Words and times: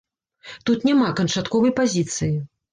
Тут 0.69 0.87
няма 0.89 1.11
канчатковай 1.21 1.77
пазіцыі. 1.83 2.35